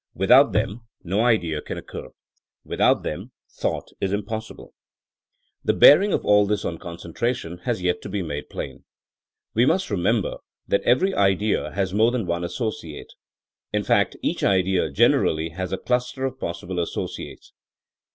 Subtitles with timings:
[0.15, 2.07] Without them no idea can occur.
[2.65, 4.73] Without them thought is impossible.
[5.63, 8.83] The bearing of all this on concentration has yet to be made plain.
[9.53, 10.37] We must remember
[10.67, 13.13] that every idea has more than one associate;
[13.71, 17.53] in fact that each idea generally has a cluster of pos sible associates.